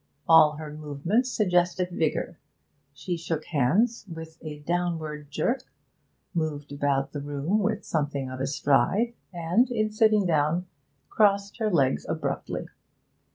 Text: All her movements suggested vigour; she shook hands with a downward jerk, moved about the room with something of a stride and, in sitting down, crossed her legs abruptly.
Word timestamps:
All 0.27 0.53
her 0.53 0.73
movements 0.73 1.31
suggested 1.31 1.89
vigour; 1.91 2.39
she 2.91 3.17
shook 3.17 3.45
hands 3.45 4.07
with 4.11 4.39
a 4.41 4.57
downward 4.61 5.29
jerk, 5.29 5.65
moved 6.33 6.71
about 6.71 7.11
the 7.11 7.21
room 7.21 7.59
with 7.59 7.85
something 7.85 8.27
of 8.27 8.39
a 8.39 8.47
stride 8.47 9.13
and, 9.31 9.69
in 9.69 9.91
sitting 9.91 10.25
down, 10.25 10.65
crossed 11.11 11.57
her 11.59 11.69
legs 11.69 12.07
abruptly. 12.09 12.67